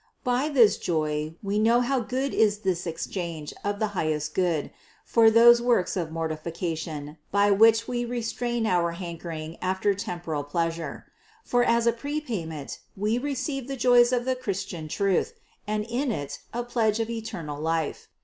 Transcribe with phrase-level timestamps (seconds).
[0.23, 4.71] By this joy we know how good is this exchange of the highest good
[5.05, 11.05] for those works of mortification by which we restrain our hankering after temporal pleasure;
[11.43, 15.35] for as a prepayment we receive the joys of the Christian truth
[15.67, 18.07] and in it a pledge of eternal life.